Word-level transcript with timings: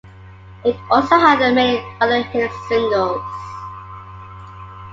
It 0.65 0.75
also 0.89 1.15
had 1.19 1.37
many 1.53 1.79
other 2.01 2.23
hit 2.23 2.49
singles. 2.67 3.21